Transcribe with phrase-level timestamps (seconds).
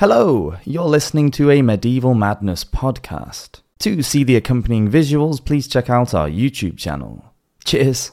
[0.00, 3.60] Hello, you're listening to a Medieval Madness podcast.
[3.80, 7.34] To see the accompanying visuals, please check out our YouTube channel.
[7.64, 8.12] Cheers!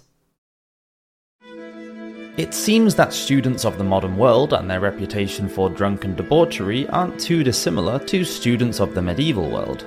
[2.35, 7.21] It seems that students of the modern world and their reputation for drunken debauchery aren't
[7.21, 9.85] too dissimilar to students of the medieval world.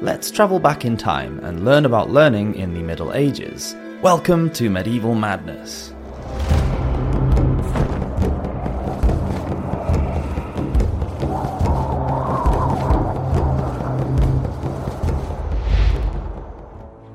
[0.00, 3.76] Let's travel back in time and learn about learning in the Middle Ages.
[4.00, 5.92] Welcome to Medieval Madness.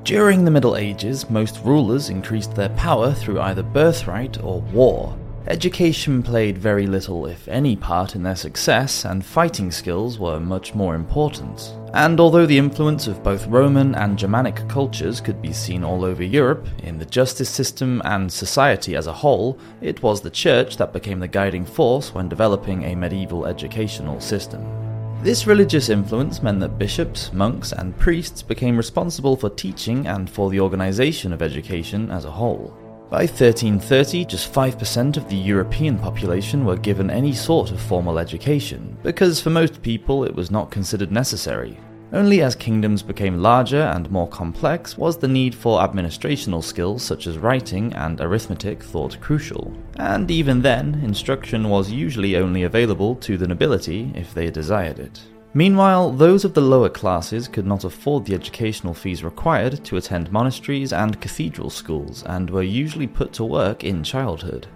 [0.08, 5.14] During the Middle Ages, most rulers increased their power through either birthright or war.
[5.46, 10.74] Education played very little, if any, part in their success, and fighting skills were much
[10.74, 11.74] more important.
[11.92, 16.24] And although the influence of both Roman and Germanic cultures could be seen all over
[16.24, 20.94] Europe, in the justice system and society as a whole, it was the church that
[20.94, 24.87] became the guiding force when developing a medieval educational system.
[25.20, 30.48] This religious influence meant that bishops, monks, and priests became responsible for teaching and for
[30.48, 32.72] the organization of education as a whole.
[33.10, 38.96] By 1330, just 5% of the European population were given any sort of formal education,
[39.02, 41.76] because for most people it was not considered necessary.
[42.10, 47.26] Only as kingdoms became larger and more complex was the need for administrational skills such
[47.26, 49.74] as writing and arithmetic thought crucial.
[49.96, 55.20] And even then, instruction was usually only available to the nobility if they desired it.
[55.52, 60.32] Meanwhile, those of the lower classes could not afford the educational fees required to attend
[60.32, 64.66] monasteries and cathedral schools and were usually put to work in childhood.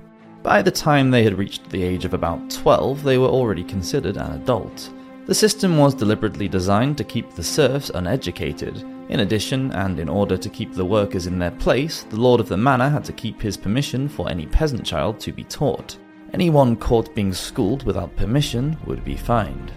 [0.42, 4.16] By the time they had reached the age of about 12, they were already considered
[4.16, 4.90] an adult.
[5.24, 8.84] The system was deliberately designed to keep the serfs uneducated.
[9.08, 12.48] In addition, and in order to keep the workers in their place, the lord of
[12.48, 15.96] the manor had to keep his permission for any peasant child to be taught.
[16.32, 19.72] Anyone caught being schooled without permission would be fined.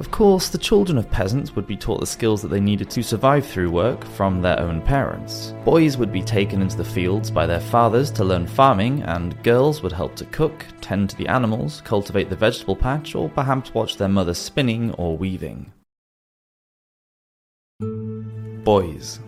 [0.00, 3.02] Of course, the children of peasants would be taught the skills that they needed to
[3.02, 5.52] survive through work from their own parents.
[5.62, 9.82] Boys would be taken into the fields by their fathers to learn farming, and girls
[9.82, 13.98] would help to cook, tend to the animals, cultivate the vegetable patch, or perhaps watch
[13.98, 15.70] their mother spinning or weaving.
[18.64, 19.20] Boys.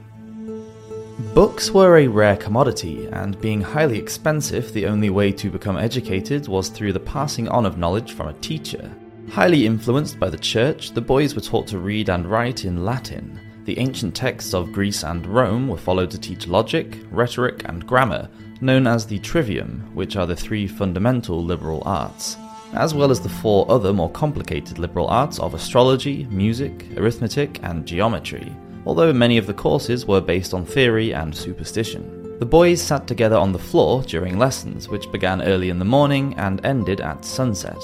[1.34, 6.49] Books were a rare commodity, and being highly expensive, the only way to become educated
[6.49, 8.91] was through the passing on of knowledge from a teacher.
[9.32, 13.41] Highly influenced by the church, the boys were taught to read and write in Latin.
[13.65, 18.28] The ancient texts of Greece and Rome were followed to teach logic, rhetoric, and grammar,
[18.60, 22.37] known as the trivium, which are the three fundamental liberal arts,
[22.75, 27.87] as well as the four other more complicated liberal arts of astrology, music, arithmetic, and
[27.87, 28.54] geometry,
[28.84, 32.37] although many of the courses were based on theory and superstition.
[32.38, 36.34] The boys sat together on the floor during lessons, which began early in the morning
[36.34, 37.82] and ended at sunset.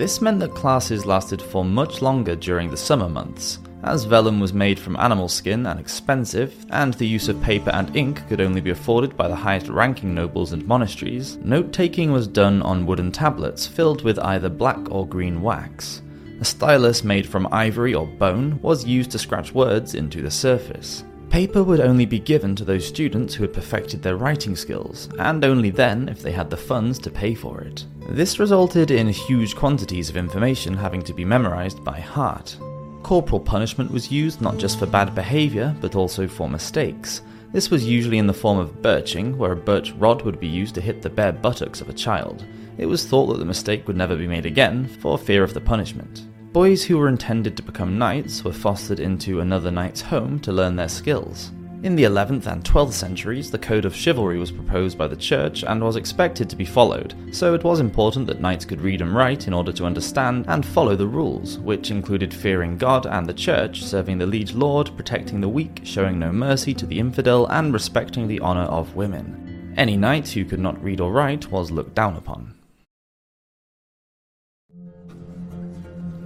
[0.00, 4.54] This meant that classes lasted for much longer during the summer months, as vellum was
[4.54, 8.62] made from animal skin and expensive, and the use of paper and ink could only
[8.62, 13.12] be afforded by the highest ranking nobles and monasteries, note taking was done on wooden
[13.12, 16.00] tablets filled with either black or green wax.
[16.40, 21.04] A stylus made from ivory or bone was used to scratch words into the surface.
[21.30, 25.44] Paper would only be given to those students who had perfected their writing skills, and
[25.44, 27.86] only then if they had the funds to pay for it.
[28.08, 32.56] This resulted in huge quantities of information having to be memorized by heart.
[33.04, 37.22] Corporal punishment was used not just for bad behaviour, but also for mistakes.
[37.52, 40.74] This was usually in the form of birching, where a birch rod would be used
[40.74, 42.44] to hit the bare buttocks of a child.
[42.76, 45.60] It was thought that the mistake would never be made again, for fear of the
[45.60, 46.26] punishment.
[46.52, 50.74] Boys who were intended to become knights were fostered into another knight's home to learn
[50.74, 51.52] their skills.
[51.84, 55.62] In the 11th and 12th centuries, the code of chivalry was proposed by the church
[55.62, 59.14] and was expected to be followed, so it was important that knights could read and
[59.14, 63.32] write in order to understand and follow the rules, which included fearing God and the
[63.32, 67.72] church, serving the liege lord, protecting the weak, showing no mercy to the infidel, and
[67.72, 69.72] respecting the honour of women.
[69.76, 72.54] Any knight who could not read or write was looked down upon.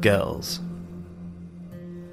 [0.05, 0.61] Girls.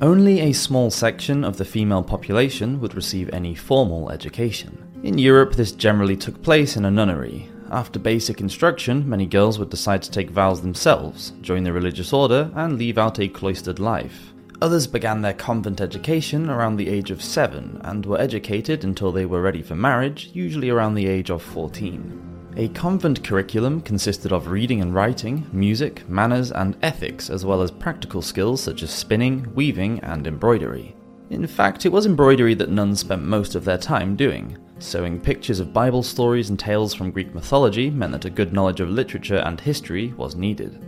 [0.02, 4.78] Only a small section of the female population would receive any formal education.
[5.04, 7.50] In Europe, this generally took place in a nunnery.
[7.70, 12.50] After basic instruction, many girls would decide to take vows themselves, join the religious order,
[12.56, 14.32] and leave out a cloistered life.
[14.62, 19.26] Others began their convent education around the age of 7 and were educated until they
[19.26, 22.31] were ready for marriage, usually around the age of 14.
[22.58, 27.72] A convent curriculum consisted of reading and writing, music, manners, and ethics, as well as
[27.72, 30.94] practical skills such as spinning, weaving, and embroidery.
[31.30, 34.58] In fact, it was embroidery that nuns spent most of their time doing.
[34.80, 38.82] Sewing pictures of Bible stories and tales from Greek mythology meant that a good knowledge
[38.82, 40.84] of literature and history was needed.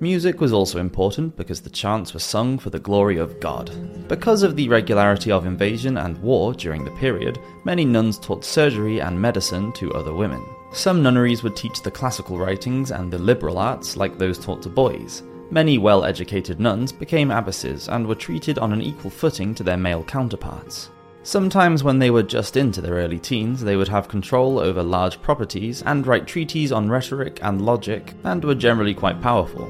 [0.00, 3.70] Music was also important because the chants were sung for the glory of God.
[4.08, 9.00] Because of the regularity of invasion and war during the period, many nuns taught surgery
[9.00, 10.42] and medicine to other women.
[10.72, 14.68] Some nunneries would teach the classical writings and the liberal arts like those taught to
[14.68, 15.22] boys.
[15.50, 19.76] Many well educated nuns became abbesses and were treated on an equal footing to their
[19.76, 20.90] male counterparts.
[21.22, 25.20] Sometimes, when they were just into their early teens, they would have control over large
[25.22, 29.68] properties and write treatises on rhetoric and logic, and were generally quite powerful.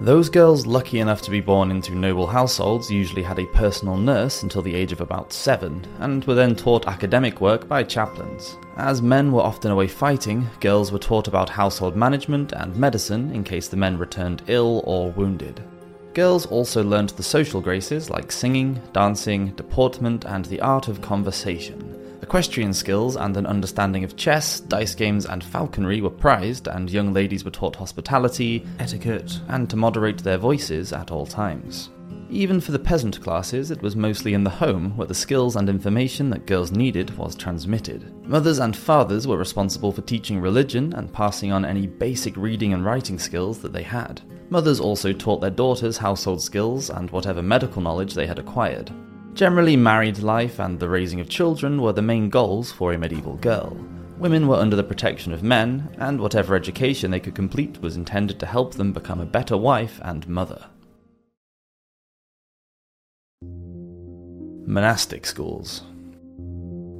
[0.00, 4.42] Those girls lucky enough to be born into noble households usually had a personal nurse
[4.42, 8.58] until the age of about seven, and were then taught academic work by chaplains.
[8.76, 13.44] As men were often away fighting, girls were taught about household management and medicine in
[13.44, 15.62] case the men returned ill or wounded.
[16.12, 21.93] Girls also learned the social graces like singing, dancing, deportment, and the art of conversation.
[22.24, 27.12] Equestrian skills and an understanding of chess, dice games, and falconry were prized, and young
[27.12, 31.90] ladies were taught hospitality, etiquette, and to moderate their voices at all times.
[32.30, 35.68] Even for the peasant classes, it was mostly in the home where the skills and
[35.68, 38.10] information that girls needed was transmitted.
[38.26, 42.86] Mothers and fathers were responsible for teaching religion and passing on any basic reading and
[42.86, 44.22] writing skills that they had.
[44.48, 48.90] Mothers also taught their daughters household skills and whatever medical knowledge they had acquired.
[49.34, 53.34] Generally, married life and the raising of children were the main goals for a medieval
[53.34, 53.76] girl.
[54.16, 58.38] Women were under the protection of men, and whatever education they could complete was intended
[58.38, 60.66] to help them become a better wife and mother.
[64.66, 65.82] Monastic schools.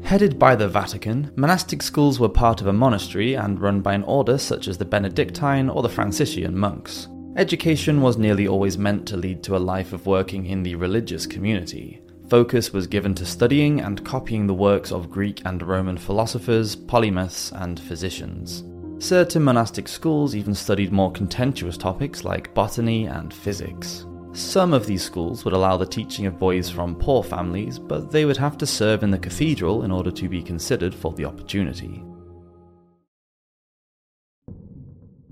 [0.02, 4.02] Headed by the Vatican, monastic schools were part of a monastery and run by an
[4.02, 7.06] order such as the Benedictine or the Franciscan monks.
[7.37, 11.26] Education was nearly always meant to lead to a life of working in the religious
[11.26, 12.03] community.
[12.29, 17.53] Focus was given to studying and copying the works of Greek and Roman philosophers, polymaths,
[17.61, 18.65] and physicians.
[18.99, 24.06] Certain monastic schools even studied more contentious topics like botany and physics.
[24.32, 28.25] Some of these schools would allow the teaching of boys from poor families, but they
[28.25, 32.03] would have to serve in the cathedral in order to be considered for the opportunity.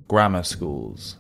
[0.07, 1.17] Grammar schools.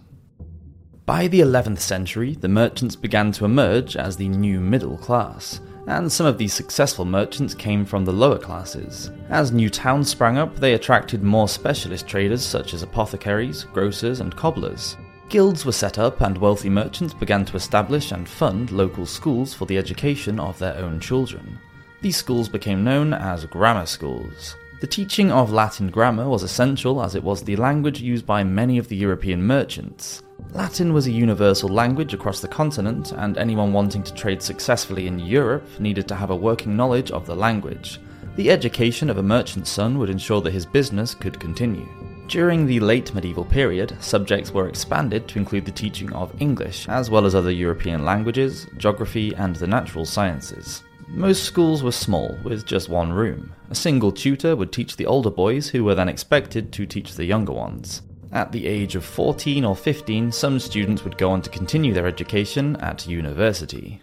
[1.04, 6.10] By the 11th century, the merchants began to emerge as the new middle class, and
[6.10, 9.10] some of these successful merchants came from the lower classes.
[9.28, 14.36] As new towns sprang up, they attracted more specialist traders such as apothecaries, grocers, and
[14.36, 14.96] cobblers.
[15.28, 19.66] Guilds were set up, and wealthy merchants began to establish and fund local schools for
[19.66, 21.58] the education of their own children.
[22.00, 24.54] These schools became known as grammar schools.
[24.82, 28.78] The teaching of Latin grammar was essential as it was the language used by many
[28.78, 30.24] of the European merchants.
[30.54, 35.20] Latin was a universal language across the continent, and anyone wanting to trade successfully in
[35.20, 38.00] Europe needed to have a working knowledge of the language.
[38.34, 41.86] The education of a merchant's son would ensure that his business could continue.
[42.26, 47.08] During the late medieval period, subjects were expanded to include the teaching of English, as
[47.08, 50.82] well as other European languages, geography, and the natural sciences.
[51.14, 53.52] Most schools were small, with just one room.
[53.68, 57.26] A single tutor would teach the older boys, who were then expected to teach the
[57.26, 58.00] younger ones.
[58.32, 62.06] At the age of 14 or 15, some students would go on to continue their
[62.06, 64.00] education at university.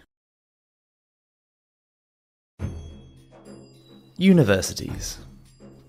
[4.16, 5.18] Universities.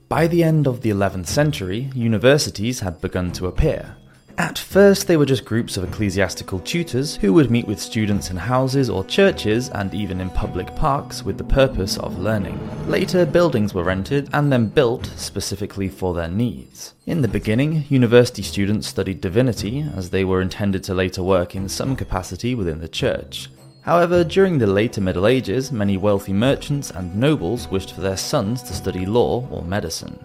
[0.10, 3.96] By the end of the 11th century, universities had begun to appear.
[4.42, 8.38] At first, they were just groups of ecclesiastical tutors who would meet with students in
[8.38, 12.60] houses or churches and even in public parks with the purpose of learning.
[12.90, 16.96] Later, buildings were rented and then built specifically for their needs.
[17.06, 21.70] In the beginning, university students studied divinity as they were intended to later work in
[21.70, 23.48] some capacity within the church.
[23.82, 28.64] However, during the later Middle Ages, many wealthy merchants and nobles wished for their sons
[28.64, 30.18] to study law or medicine.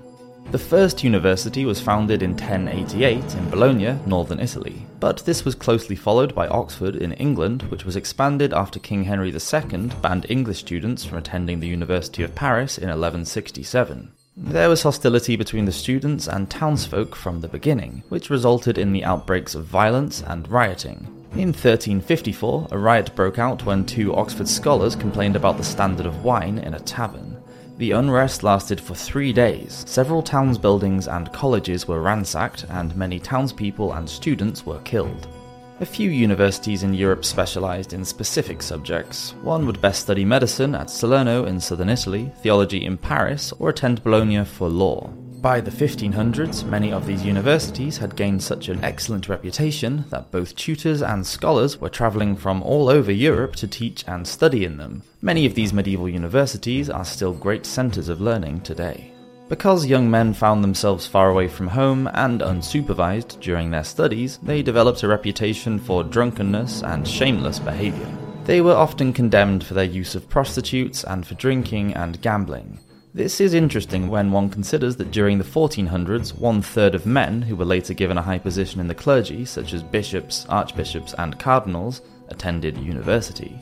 [0.53, 5.97] The first university was founded in 1088 in Bologna, northern Italy, but this was closely
[5.97, 11.05] followed by Oxford in England, which was expanded after King Henry II banned English students
[11.05, 14.12] from attending the University of Paris in 1167.
[14.37, 19.05] There was hostility between the students and townsfolk from the beginning, which resulted in the
[19.05, 21.09] outbreaks of violence and rioting.
[21.33, 26.23] In 1354, a riot broke out when two Oxford scholars complained about the standard of
[26.23, 27.36] wine in a tavern.
[27.78, 29.85] The unrest lasted for three days.
[29.87, 35.28] Several towns buildings and colleges were ransacked, and many townspeople and students were killed.
[35.80, 39.35] A few universities in Europe specialized in specific subjects.
[39.42, 44.02] One would best study medicine at Salerno in southern Italy, theology in Paris, or attend
[44.02, 45.12] Bologna for law.
[45.47, 50.57] By the 1500s, many of these universities had gained such an excellent reputation that both
[50.57, 55.05] tutors and scholars were travelling from all over Europe to teach and study in them.
[55.23, 59.12] Many of these medieval universities are still great centres of learning today.
[59.49, 64.62] Because young men found themselves far away from home and unsupervised during their studies, they
[64.62, 68.11] developed a reputation for drunkenness and shameless behaviour.
[68.47, 72.81] They were often condemned for their use of prostitutes and for drinking and gambling.
[73.17, 77.57] This is interesting when one considers that during the 1400s, one third of men who
[77.57, 82.03] were later given a high position in the clergy, such as bishops, archbishops, and cardinals,
[82.29, 83.59] attended university.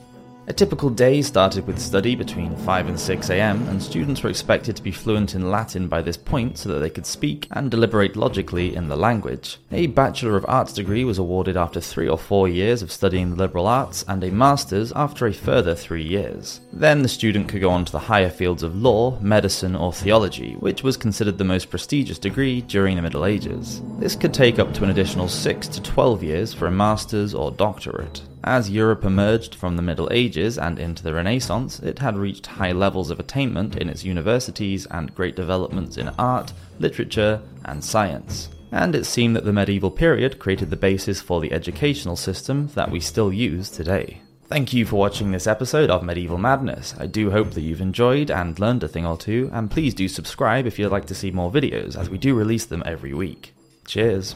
[0.47, 4.75] A typical day started with study between 5 and 6 am, and students were expected
[4.75, 8.15] to be fluent in Latin by this point so that they could speak and deliberate
[8.15, 9.57] logically in the language.
[9.71, 13.37] A Bachelor of Arts degree was awarded after three or four years of studying the
[13.37, 16.61] liberal arts, and a Master's after a further three years.
[16.71, 20.53] Then the student could go on to the higher fields of law, medicine, or theology,
[20.59, 23.81] which was considered the most prestigious degree during the Middle Ages.
[23.97, 27.49] This could take up to an additional 6 to 12 years for a Master's or
[27.49, 28.21] doctorate.
[28.45, 32.73] As Europe emerged from the Middle Ages and into the Renaissance, it had reached high
[32.73, 38.49] levels of attainment in its universities and great developments in art, literature, and science.
[38.71, 42.91] And it seemed that the medieval period created the basis for the educational system that
[42.91, 44.21] we still use today.
[44.43, 46.93] Thank you for watching this episode of Medieval Madness.
[46.99, 50.07] I do hope that you've enjoyed and learned a thing or two, and please do
[50.07, 53.55] subscribe if you'd like to see more videos, as we do release them every week.
[53.87, 54.35] Cheers.